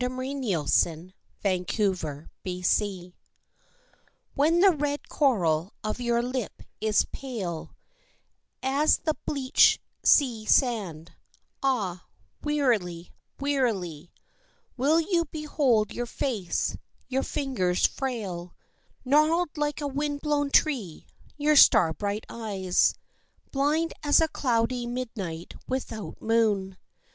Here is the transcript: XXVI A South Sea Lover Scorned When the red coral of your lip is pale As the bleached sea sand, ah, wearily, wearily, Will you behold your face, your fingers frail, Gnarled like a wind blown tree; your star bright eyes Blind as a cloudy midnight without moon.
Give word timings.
XXVI 0.01 1.13
A 1.45 1.61
South 1.61 1.69
Sea 1.75 1.85
Lover 1.87 2.29
Scorned 2.63 3.13
When 4.33 4.59
the 4.59 4.71
red 4.71 5.07
coral 5.09 5.73
of 5.83 6.01
your 6.01 6.23
lip 6.23 6.63
is 6.79 7.05
pale 7.11 7.75
As 8.63 8.97
the 8.97 9.13
bleached 9.27 9.79
sea 10.01 10.43
sand, 10.47 11.11
ah, 11.61 12.07
wearily, 12.41 13.11
wearily, 13.39 14.11
Will 14.75 14.99
you 14.99 15.25
behold 15.25 15.93
your 15.93 16.07
face, 16.07 16.75
your 17.07 17.21
fingers 17.21 17.85
frail, 17.85 18.55
Gnarled 19.05 19.55
like 19.55 19.81
a 19.81 19.87
wind 19.87 20.21
blown 20.21 20.49
tree; 20.49 21.05
your 21.37 21.55
star 21.55 21.93
bright 21.93 22.25
eyes 22.27 22.95
Blind 23.51 23.93
as 24.01 24.19
a 24.19 24.27
cloudy 24.27 24.87
midnight 24.87 25.53
without 25.67 26.19
moon. 26.19 26.79